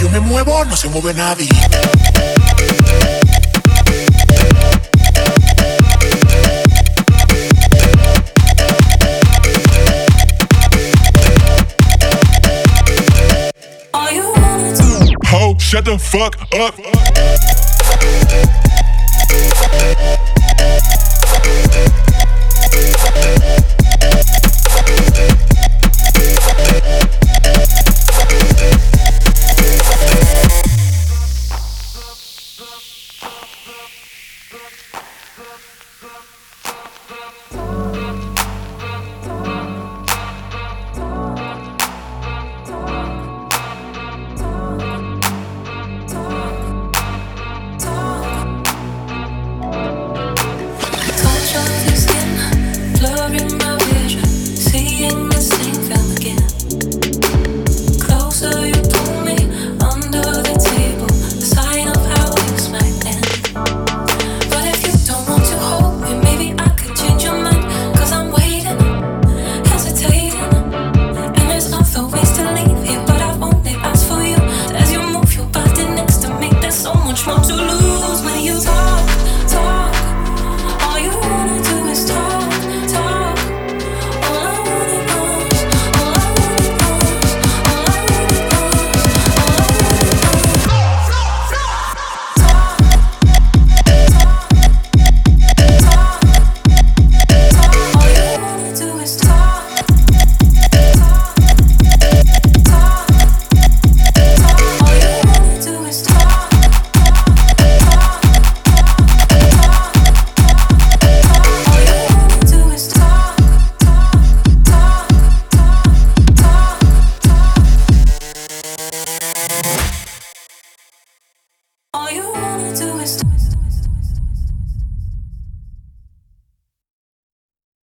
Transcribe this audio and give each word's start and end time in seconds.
Yo 0.00 0.08
me 0.08 0.20
muevo, 0.20 0.64
no 0.64 0.74
se 0.74 0.88
mueve 0.88 1.12
nadie. 1.12 1.46
All. 13.92 14.34
Ho, 15.26 15.58
shut 15.58 15.84
the 15.84 15.98
fuck 15.98 16.34
up. 16.54 16.74